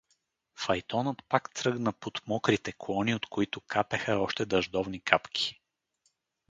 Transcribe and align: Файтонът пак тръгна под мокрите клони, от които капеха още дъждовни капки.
Файтонът 0.55 1.23
пак 1.29 1.53
тръгна 1.53 1.93
под 1.93 2.21
мокрите 2.27 2.73
клони, 2.77 3.15
от 3.15 3.25
които 3.25 3.61
капеха 3.61 4.13
още 4.19 4.45
дъждовни 4.45 4.99
капки. 4.99 5.61